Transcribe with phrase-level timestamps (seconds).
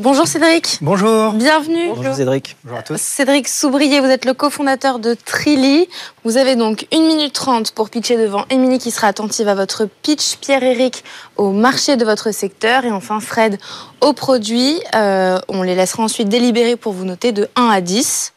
[0.00, 0.78] Bonjour Cédric.
[0.80, 1.34] Bonjour.
[1.34, 1.88] Bienvenue.
[1.94, 2.56] Bonjour Cédric.
[2.64, 2.98] Bonjour à tous.
[2.98, 5.90] Cédric Soubrier, vous êtes le cofondateur de Trilly.
[6.24, 9.86] Vous avez donc 1 minute 30 pour pitcher devant Émilie qui sera attentive à votre
[10.00, 11.04] pitch, Pierre-Éric
[11.36, 13.58] au marché de votre secteur et enfin Fred
[14.00, 14.80] au produit.
[14.94, 18.32] Euh, on les laissera ensuite délibérer pour vous noter de 1 à 10.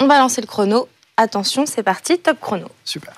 [0.00, 0.88] On va lancer le chrono.
[1.16, 2.66] Attention, c'est parti, top chrono.
[2.84, 3.12] Super.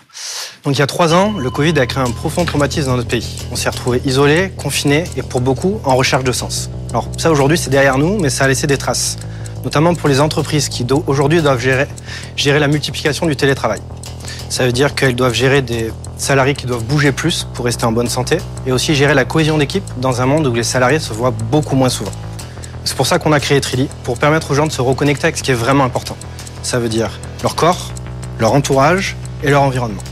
[0.64, 3.08] Donc il y a trois ans, le Covid a créé un profond traumatisme dans notre
[3.08, 3.38] pays.
[3.50, 6.68] On s'est retrouvés isolés, confinés et pour beaucoup en recherche de sens.
[6.90, 9.16] Alors ça aujourd'hui c'est derrière nous, mais ça a laissé des traces.
[9.64, 11.88] Notamment pour les entreprises qui aujourd'hui doivent gérer,
[12.58, 13.80] la multiplication du télétravail.
[14.48, 17.90] Ça veut dire qu'elles doivent gérer des salariés qui doivent bouger plus pour rester en
[17.90, 21.12] bonne santé et aussi gérer la cohésion d'équipe dans un monde où les salariés se
[21.12, 22.12] voient beaucoup moins souvent.
[22.84, 25.36] C'est pour ça qu'on a créé Trilly, pour permettre aux gens de se reconnecter avec
[25.36, 26.16] ce qui est vraiment important.
[26.62, 27.10] Ça veut dire
[27.42, 27.90] leur corps,
[28.38, 30.02] leur entourage et leur environnement.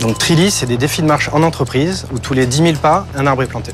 [0.00, 3.06] Donc Trilly, c'est des défis de marche en entreprise où tous les 10 000 pas,
[3.14, 3.72] un arbre est planté.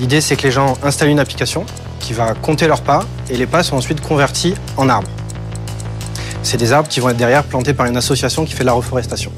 [0.00, 1.64] L'idée, c'est que les gens installent une application
[1.98, 5.08] qui va compter leurs pas et les pas sont ensuite convertis en arbres.
[6.42, 8.72] C'est des arbres qui vont être derrière plantés par une association qui fait de la
[8.72, 9.32] reforestation.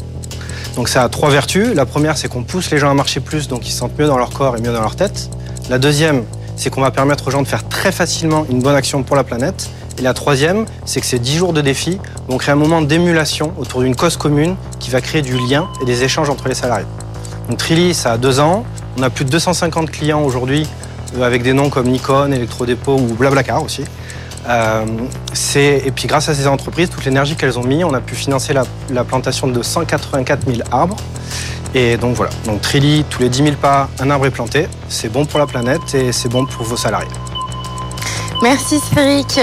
[0.77, 1.75] Donc ça a trois vertus.
[1.75, 4.07] La première, c'est qu'on pousse les gens à marcher plus, donc ils se sentent mieux
[4.07, 5.31] dans leur corps et mieux dans leur tête.
[5.69, 6.25] La deuxième,
[6.57, 9.25] c'est qu'on va permettre aux gens de faire très facilement une bonne action pour la
[9.25, 9.71] planète.
[9.99, 13.53] Et la troisième, c'est que ces 10 jours de défi vont créer un moment d'émulation
[13.59, 16.87] autour d'une cause commune qui va créer du lien et des échanges entre les salariés.
[17.49, 18.65] Donc Trilly, ça a deux ans.
[18.99, 20.67] On a plus de 250 clients aujourd'hui
[21.17, 23.85] euh, avec des noms comme Nikon, Electrodépôt ou Blablacar aussi.
[24.49, 24.85] Euh,
[25.55, 28.53] et puis grâce à ces entreprises, toute l'énergie qu'elles ont mis, on a pu financer
[28.53, 30.97] la, la, plantation de 184 000 arbres.
[31.75, 34.67] Et donc voilà, donc Trilly, tous les 10 000 pas, un arbre est planté.
[34.89, 37.09] C'est bon pour la planète et c'est bon pour vos salariés.
[38.43, 39.39] Merci Cédric.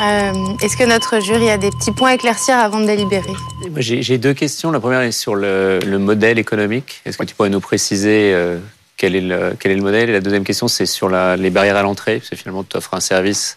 [0.00, 3.32] Euh, Est-ce que notre jury a des petits points à éclaircir avant de délibérer
[3.76, 4.70] J'ai deux questions.
[4.70, 7.00] La première est sur le, le modèle économique.
[7.04, 8.58] Est-ce que tu pourrais nous préciser euh,
[8.96, 10.10] quel, est le, modèle?
[10.10, 12.20] Et la deuxième question, c'est sur les barrières à l'entrée.
[12.28, 13.56] C'est finalement, tu offres un service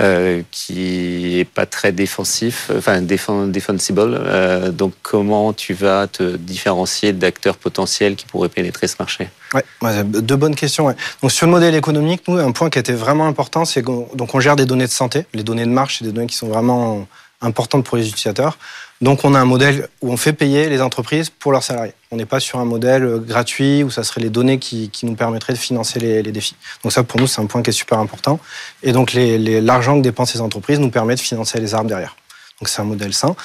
[0.00, 4.00] euh, qui est pas très défensif, enfin defensible.
[4.00, 9.28] Euh, donc, comment tu vas te différencier d'acteurs potentiels qui pourraient pénétrer ce marché?
[9.54, 10.94] Ouais, deux bonnes questions.
[11.22, 14.34] Donc sur le modèle économique, nous, un point qui était vraiment important, c'est qu'on donc
[14.34, 16.48] on gère des données de santé, les données de marche, c'est des données qui sont
[16.48, 17.06] vraiment
[17.46, 18.58] importantes pour les utilisateurs.
[19.00, 21.92] Donc on a un modèle où on fait payer les entreprises pour leurs salariés.
[22.10, 25.52] On n'est pas sur un modèle gratuit où ça serait les données qui, nous permettraient
[25.52, 26.56] de financer les, les, défis.
[26.82, 28.40] Donc ça pour nous c'est un point qui est super important.
[28.82, 32.16] Et donc l'argent les, que dépensent ces entreprises nous permet de financer les arbres derrière.
[32.60, 33.36] Donc c'est un modèle sain.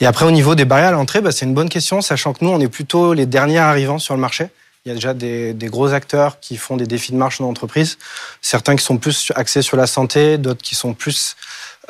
[0.00, 2.44] Et après au niveau des barrières à l'entrée, bah, c'est une bonne question, sachant que
[2.44, 4.48] nous on est plutôt les derniers arrivants sur le marché.
[4.88, 7.98] Il y a déjà des, gros acteurs qui font des défis de marche dans l'entreprise.
[8.40, 11.36] Certains qui sont plus axés sur la santé, d'autres qui sont plus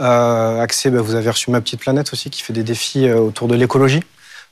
[0.00, 0.90] euh, axés.
[0.90, 3.54] Bah, vous avez reçu Ma Petite Planète aussi, qui fait des défis euh, autour de
[3.54, 4.02] l'écologie.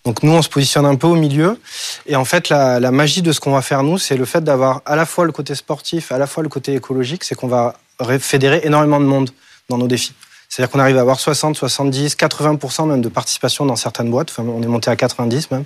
[0.05, 1.59] Donc nous, on se positionne un peu au milieu.
[2.07, 4.45] Et en fait, la, la magie de ce qu'on va faire, nous, c'est le fait
[4.45, 7.25] d'avoir à la fois le côté sportif, à la fois le côté écologique.
[7.25, 7.75] C'est qu'on va
[8.21, 9.31] fédérer énormément de monde
[9.69, 10.15] dans nos défis.
[10.49, 14.31] C'est-à-dire qu'on arrive à avoir 60, 70, 80% même de participation dans certaines boîtes.
[14.31, 15.65] Enfin, on est monté à 90 même.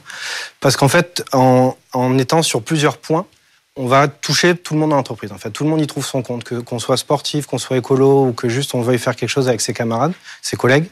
[0.60, 3.26] Parce qu'en fait, en, en, étant sur plusieurs points,
[3.76, 5.32] on va toucher tout le monde dans l'entreprise.
[5.32, 6.44] En fait, tout le monde y trouve son compte.
[6.44, 9.48] Que, qu'on soit sportif, qu'on soit écolo ou que juste on veuille faire quelque chose
[9.48, 10.86] avec ses camarades, ses collègues,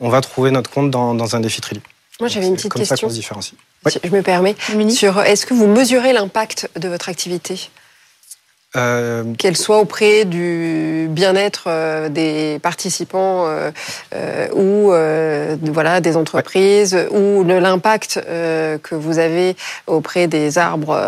[0.00, 1.82] on va trouver notre compte dans, dans un défi Trilly.
[2.20, 2.96] Moi, j'avais une petite comme question.
[2.96, 3.54] Ça qu'on se différencie.
[3.86, 4.56] Si je me permets.
[4.90, 7.70] Sur, est-ce que vous mesurez l'impact de votre activité?
[8.76, 14.90] Euh, qu'elle soit auprès du bien-être euh, des participants euh, ou
[15.72, 17.08] voilà des entreprises ouais.
[17.10, 21.00] ou l'impact que vous avez auprès des arbres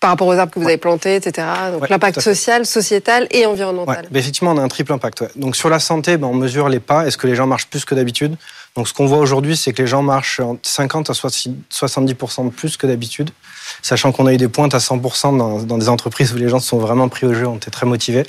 [0.00, 1.46] par rapport aux arbres que vous avez plantés, etc.
[1.72, 4.06] Donc ouais, l'impact social, sociétal et environnemental.
[4.14, 5.24] Effectivement, on a un triple impact.
[5.36, 7.06] Donc sur la santé, ben, on mesure les pas.
[7.06, 8.36] Est-ce que les gens marchent plus que d'habitude?
[8.76, 12.76] Donc ce qu'on voit aujourd'hui, c'est que les gens marchent 50 à 70% de plus
[12.76, 13.30] que d'habitude,
[13.82, 16.78] sachant qu'on a eu des pointes à 100% dans, des entreprises où les gens sont
[16.78, 18.24] vraiment pris au jeu, ont été très motivés.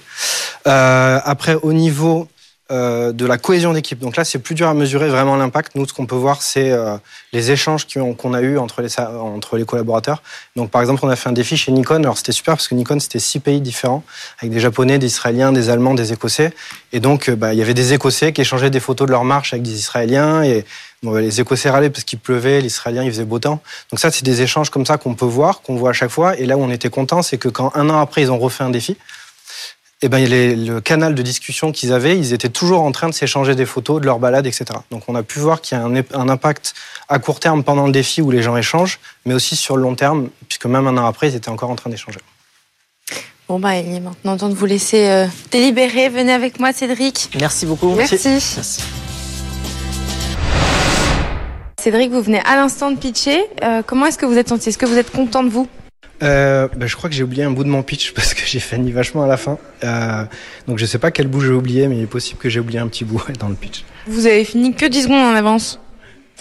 [0.67, 2.27] Euh, après, au niveau
[2.71, 3.99] euh, de la cohésion d'équipe.
[3.99, 5.75] Donc là, c'est plus dur à mesurer vraiment l'impact.
[5.75, 6.97] Nous, ce qu'on peut voir, c'est euh,
[7.31, 10.23] les échanges qu'on qu a eu entre les, collaborateurs.
[10.55, 11.97] Donc, par exemple, on a fait un défi chez Nikon.
[11.97, 14.03] Alors, c'était super parce que Nikon, c'était six pays différents,
[14.39, 16.53] avec des Japonais, des Israéliens, des Allemands, des Écossais.
[16.91, 19.53] Et donc, bah, il y avait des Écossais qui échangeaient des photos de leur marche
[19.53, 20.41] avec des Israéliens.
[20.41, 20.65] Et
[21.13, 23.61] les Écossais râlaient parce qu'il pleuvait, les Israéliens, il faisait beau temps.
[23.91, 26.37] Donc ça, c'est des échanges comme ça qu'on peut voir, qu'on voit à chaque fois.
[26.37, 28.63] Et là où on était content, c'est que quand un an après, ils ont refait
[28.63, 28.97] un défi,
[30.01, 33.13] eh ben, les, le canal de discussion qu'ils avaient, ils étaient toujours en train de
[33.13, 34.65] s'échanger des photos de leur balade, etc.
[34.91, 36.73] Donc on a pu voir qu'il y a un, un, impact
[37.07, 39.95] à court terme pendant le défi où les gens échangent, mais aussi sur le long
[39.95, 42.19] terme, puisque même un an après, ils étaient encore en train d'échanger.
[43.47, 46.09] Bon, bah, il est maintenant temps de vous laisser euh, délibérer.
[46.09, 47.29] Venez avec moi, Cédric.
[47.39, 47.93] Merci beaucoup.
[47.93, 48.17] Merci.
[48.25, 48.81] Merci.
[51.85, 53.43] Cédric, vous venez à l'instant de pitcher.
[53.63, 54.69] Euh, comment est-ce que vous êtes senti?
[54.69, 55.67] Est-ce que vous êtes content de vous?
[56.23, 58.59] Euh, bah, Je crois que j'ai oublié un bout de mon pitch parce que j'ai
[58.59, 59.59] fini vachement à la fin.
[59.83, 60.23] Euh,
[60.67, 62.79] donc je sais pas quel bout j'ai oublié, mais il est possible que j'ai oublié
[62.79, 63.83] un petit bout dans le pitch.
[64.07, 65.79] Vous avez fini que 10 secondes en avance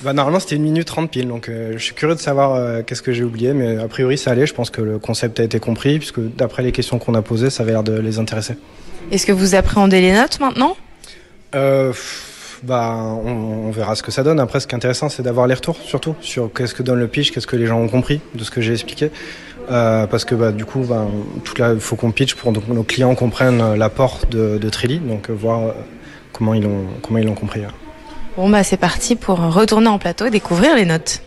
[0.03, 3.13] bah, normalement c'était une minute 30 pile, donc je suis curieux de savoir qu'est-ce que
[3.13, 5.99] j'ai oublié, mais a priori ça allait, je pense que le concept a été compris,
[5.99, 8.57] puisque d'après les questions qu'on a posées, ça avait l'air de les intéresser.
[9.13, 10.77] Est-ce que vous appréhendez les notes maintenant?
[11.55, 11.93] Euh,
[12.65, 14.41] bah, on, verra ce que ça donne.
[14.41, 17.09] Après, ce qui est intéressant, c'est d'avoir les retours, surtout, sur qu'est-ce que donne le
[17.09, 19.11] pitch, qu'est-ce que les gens ont compris de ce que j'ai expliqué.
[19.71, 21.07] Euh, parce que bah, du coup, bah,
[21.59, 25.33] il faut qu'on pitch pour que nos clients comprennent l'apport de, de Trilly, donc euh,
[25.33, 25.73] voir euh,
[26.33, 27.63] comment ils l'ont comment ils l'ont compris.
[28.37, 31.23] Bon bah c'est parti pour retourner en plateau et découvrir les notes.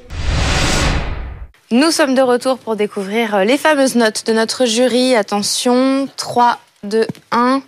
[1.72, 5.16] Nous sommes de retour pour découvrir les fameuses notes de notre jury.
[5.16, 7.62] Attention, 3, 2, 1.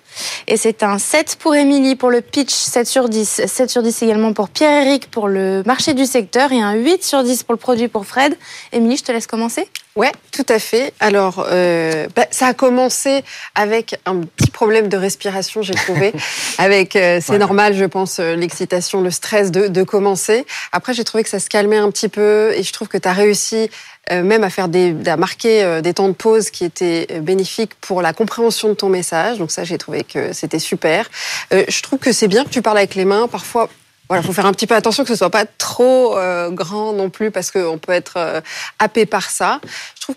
[0.48, 3.46] Et c'est un 7 pour Émilie pour le pitch, 7 sur 10.
[3.46, 7.24] 7 sur 10 également pour Pierre-Éric pour le marché du secteur et un 8 sur
[7.24, 8.38] 10 pour le produit pour Fred.
[8.72, 9.68] Émilie, je te laisse commencer.
[9.96, 10.94] Ouais, tout à fait.
[11.00, 13.24] Alors, euh, bah, ça a commencé
[13.54, 16.14] avec un petit problème de respiration, j'ai trouvé.
[16.58, 20.46] avec, euh, c'est normal, je pense, euh, l'excitation, le stress de, de commencer.
[20.72, 23.08] Après, j'ai trouvé que ça se calmait un petit peu et je trouve que tu
[23.08, 23.70] as réussi
[24.10, 28.14] même à faire des, marquer euh, des temps de pause qui étaient bénéfiques pour la
[28.14, 29.38] compréhension de ton message.
[29.38, 31.10] Donc ça, j'ai trouvé que c'était super.
[31.52, 33.28] je trouve que c'est bien que tu parles avec les mains.
[33.28, 33.70] Parfois,
[34.10, 37.12] voilà, faut faire un petit peu attention que ce soit pas trop euh, grand non
[37.12, 38.42] plus parce qu'on peut être euh,
[38.80, 39.62] happé par ça.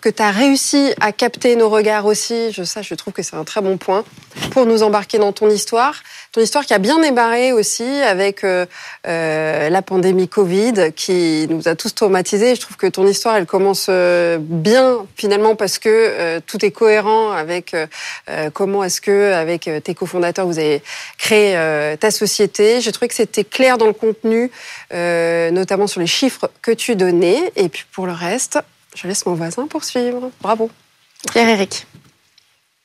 [0.01, 2.51] Que tu as réussi à capter nos regards aussi.
[2.51, 4.05] Je, ça, je trouve que c'est un très bon point
[4.51, 6.03] pour nous embarquer dans ton histoire.
[6.33, 8.65] Ton histoire qui a bien débarré aussi avec euh,
[9.07, 12.55] euh, la pandémie Covid qui nous a tous traumatisés.
[12.55, 17.31] Je trouve que ton histoire, elle commence euh, bien finalement parce que tout est cohérent
[17.33, 17.77] avec
[18.55, 20.83] comment est-ce que avec tes cofondateurs vous avez
[21.19, 21.55] créé
[22.01, 22.81] ta société.
[22.81, 24.51] J'ai trouvé que c'était clair dans le contenu,
[24.91, 27.53] notamment sur les chiffres que tu donnais.
[27.57, 28.59] Et puis pour le reste,
[28.95, 30.31] je laisse mon voisin poursuivre.
[30.41, 30.71] Bravo.
[31.33, 31.87] Pierre-Éric.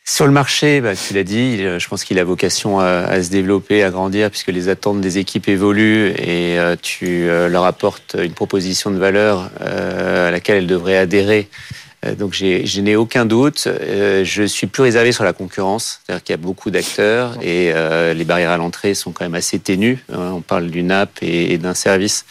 [0.09, 3.83] Sur le marché, bah, tu l'as dit, je pense qu'il a vocation à, se développer,
[3.83, 8.31] à grandir, puisque les attentes des équipes évoluent et euh, tu euh, leur apportes une
[8.31, 11.86] proposition de valeur euh, à laquelle elles devraient adhérer euh,
[12.17, 13.67] donc je n'ai aucun doute.
[13.67, 17.71] Euh, je suis plus réservé sur la concurrence, c'est-à-dire qu'il y a beaucoup d'acteurs et
[17.73, 20.03] euh, les barrières à l'entrée sont quand même assez ténues.
[20.13, 20.33] Hein.
[20.35, 22.25] On parle d'une app et d'un service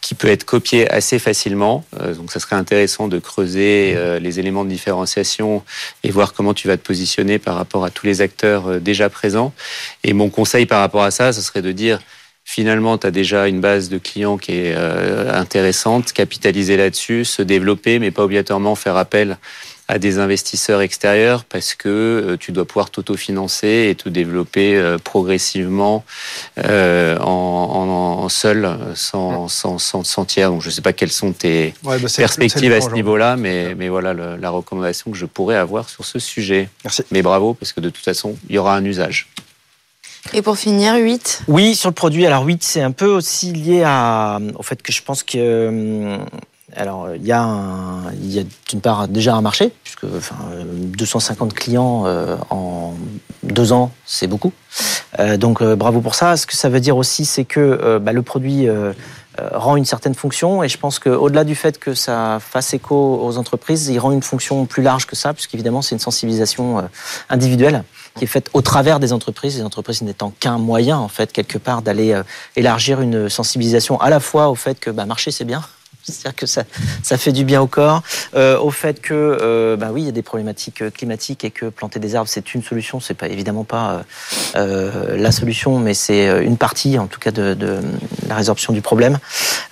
[0.00, 1.84] qui peut être copié assez facilement.
[2.16, 5.62] Donc ça serait intéressant de creuser les éléments de différenciation
[6.04, 9.52] et voir comment tu vas te positionner par rapport à tous les acteurs déjà présents.
[10.04, 11.98] Et mon conseil par rapport à ça, ce serait de dire
[12.48, 17.42] finalement, tu as déjà une base de clients qui est euh, intéressante, capitaliser là-dessus, se
[17.42, 19.36] développer, mais pas obligatoirement faire appel
[19.86, 24.96] à des investisseurs extérieurs parce que euh, tu dois pouvoir t'autofinancer et te développer euh,
[24.96, 26.06] progressivement
[26.56, 30.50] en, seul, sans, sans, sans, tiers.
[30.50, 33.90] Donc je ne sais pas quelles sont tes bah, perspectives à ce niveau-là, mais, mais
[33.90, 36.70] voilà la recommandation que je pourrais avoir sur ce sujet.
[36.82, 37.02] Merci.
[37.10, 39.28] Mais bravo, parce que de toute façon, il y aura un usage.
[40.34, 42.26] Et pour finir, 8 Oui, sur le produit.
[42.26, 43.84] Alors 8, c'est un peu aussi lié
[44.56, 45.38] au fait que je pense que...
[45.38, 46.18] Euh,
[46.76, 52.92] alors, il y a, d'une part déjà un marché, puisque enfin, 250 clients euh, en
[53.42, 54.52] deux ans, c'est beaucoup.
[55.18, 56.36] Euh, donc, bravo pour ça.
[56.36, 58.68] Ce que ça veut dire aussi, c'est que bah, le produit
[59.38, 63.38] rend une certaine fonction, et je pense qu'au-delà du fait que ça fasse écho aux
[63.38, 66.86] entreprises, il rend une fonction plus large que ça, puisqu'évidemment, c'est une sensibilisation
[67.30, 67.82] individuelle
[68.16, 71.58] qui est faite au travers des entreprises, les entreprises n'étant qu'un moyen, en fait, quelque
[71.58, 72.22] part, d'aller euh,
[72.56, 75.62] élargir une sensibilisation à la fois au fait que bah, marcher, c'est bien,
[76.02, 76.64] c'est-à-dire que ça,
[77.02, 78.02] ça fait du bien au corps,
[78.34, 81.66] euh, au fait que, euh, bah oui, il y a des problématiques climatiques et que
[81.66, 83.00] planter des arbres c'est une solution.
[83.00, 84.04] C'est pas évidemment pas
[84.56, 87.80] euh, la solution, mais c'est une partie, en tout cas, de, de
[88.28, 89.18] la résorption du problème.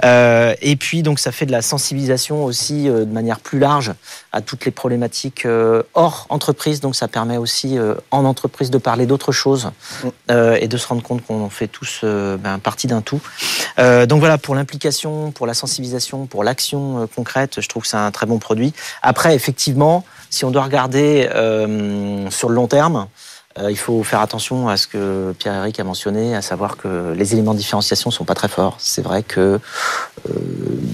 [0.05, 3.93] Euh, et puis donc ça fait de la sensibilisation aussi euh, de manière plus large
[4.33, 5.47] à toutes les problématiques
[5.95, 6.81] hors entreprise.
[6.81, 7.79] Donc ça permet aussi
[8.11, 9.71] en entreprise de parler d'autres choses
[10.29, 13.21] et de se rendre compte qu'on fait tous ben, partie d'un tout.
[13.79, 17.97] donc voilà pour l'implication, pour la sensibilisation pour l'action euh, concrète, je trouve que c'est
[17.97, 18.73] un très bon produit.
[19.03, 23.26] Après, effectivement, si on doit regarder euh, sur le long terme, euh,
[23.69, 27.55] il faut faire attention à ce que Pierre-Éric a mentionné, à savoir que les éléments
[27.55, 28.77] de différenciation sont pas très forts.
[28.79, 29.61] C'est vrai que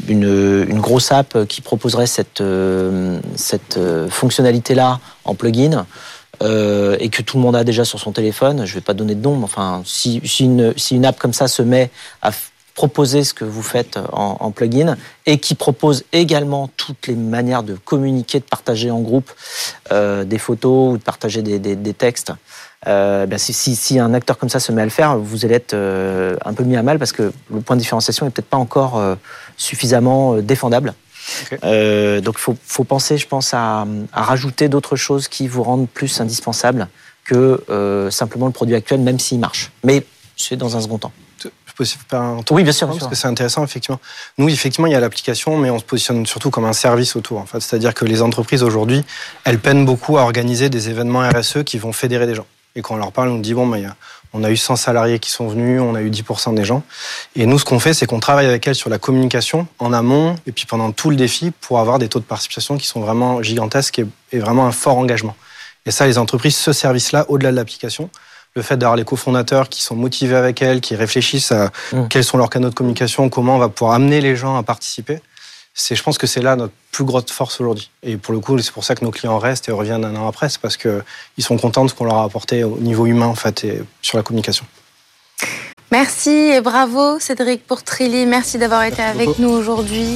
[0.09, 2.43] une, grosse app qui proposerait cette,
[3.37, 3.79] cette
[4.09, 5.87] fonctionnalité-là en plugin,
[6.41, 9.23] et que tout le monde a déjà sur son téléphone, je vais pas donner de
[9.23, 11.91] nom, mais enfin, si, une, si une app comme ça se met
[12.21, 12.31] à
[12.75, 17.75] proposer ce que vous faites en, plugin et qui propose également toutes les manières de
[17.75, 19.31] communiquer, de partager en groupe
[19.93, 22.33] euh, des photos ou de partager des, textes.
[22.87, 25.55] Euh, ben si, si, un acteur comme ça se met à le faire, vous allez
[25.55, 28.49] être euh, un peu mis à mal parce que le point de différenciation est peut-être
[28.49, 29.01] pas encore
[29.57, 30.95] suffisamment défendable.
[31.63, 36.21] donc il faut, penser, je pense, à, à rajouter d'autres choses qui vous rendent plus
[36.21, 36.89] indispensables
[37.25, 39.71] que simplement le produit actuel, même s'il marche.
[39.85, 40.05] Mais
[40.37, 41.13] c'est dans un second temps
[42.51, 44.01] oui, bien sûr, parce que c'est intéressant, effectivement.
[44.39, 47.39] Nous, effectivement, il y a l'application, mais on se positionne surtout comme un service autour.
[47.39, 47.61] En fait.
[47.61, 49.05] C'est-à-dire que les entreprises, aujourd'hui,
[49.45, 52.47] elles peinent beaucoup à organiser des événements RSE qui vont fédérer des gens.
[52.75, 53.77] Et quand on leur parle, on dit, bon, bah,
[54.33, 56.83] on a eu 100 salariés qui sont venus, on a eu 10% des gens.
[57.37, 60.37] Et nous, ce qu'on fait, c'est qu'on travaille avec elles sur la communication en amont
[60.47, 63.43] et puis pendant tout le défi pour avoir des taux de participation qui sont vraiment
[63.43, 65.37] gigantesques et, et vraiment un fort engagement.
[65.85, 68.09] Et ça, les entreprises, ce service-là, au-delà de l'application,
[68.55, 72.09] le fait d'avoir les cofondateurs qui sont motivés avec elles, qui réfléchissent à mmh.
[72.09, 75.21] quels sont leurs canaux de communication, comment on va pouvoir amener les gens à participer.
[75.75, 77.91] C'est, je pense que c'est là notre plus grosse force aujourd'hui.
[78.03, 80.29] Et pour le coup, c'est pour ça que nos clients restent et reviennent un an
[80.29, 81.03] après, c'est parce qu'ils
[81.39, 84.19] sont contents de ce qu'on leur a apporté au niveau humain en fait et sur
[84.19, 84.67] la communication.
[85.91, 88.27] Merci et bravo Cédric pour Trilly.
[88.27, 90.07] Merci d'avoir été avec nous aujourd'hui.